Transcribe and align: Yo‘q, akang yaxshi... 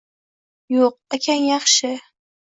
Yo‘q, 0.75 0.95
akang 1.19 1.47
yaxshi... 1.51 1.93